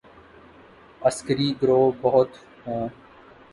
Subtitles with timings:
[1.01, 2.29] عسکری گروہ بہت
[2.67, 2.87] ہوں۔